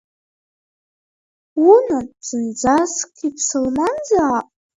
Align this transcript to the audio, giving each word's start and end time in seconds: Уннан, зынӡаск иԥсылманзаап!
Уннан, 1.69 2.07
зынӡаск 2.27 3.11
иԥсылманзаап! 3.27 4.47